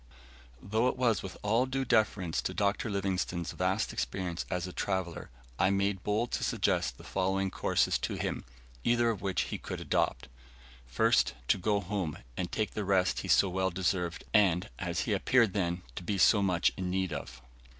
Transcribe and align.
Though 0.63 0.87
it 0.87 0.97
was 0.97 1.21
with 1.21 1.37
all 1.43 1.67
due 1.67 1.85
deference 1.85 2.41
to 2.41 2.55
Dr. 2.55 2.89
Livingstone's 2.89 3.51
vast 3.51 3.93
experience 3.93 4.47
as 4.49 4.65
a 4.65 4.73
traveller, 4.73 5.29
I 5.59 5.69
made 5.69 6.01
bold 6.01 6.31
to 6.31 6.43
suggest 6.43 6.97
the 6.97 7.03
following 7.03 7.51
courses 7.51 7.99
to 7.99 8.15
him, 8.15 8.43
either 8.83 9.11
of 9.11 9.21
which 9.21 9.41
he 9.41 9.59
could 9.59 9.79
adopt: 9.79 10.27
Ist. 10.99 11.35
To 11.49 11.57
go 11.59 11.81
home, 11.81 12.17
and 12.35 12.51
take 12.51 12.71
the 12.71 12.83
rest 12.83 13.19
he 13.19 13.27
so 13.27 13.47
well 13.47 13.69
deserved 13.69 14.23
and, 14.33 14.71
as 14.79 15.01
he 15.01 15.13
appeared 15.13 15.53
then, 15.53 15.83
to 15.95 16.01
be 16.01 16.17
so 16.17 16.41
much 16.41 16.71
in 16.75 16.89
need 16.89 17.13
of. 17.13 17.39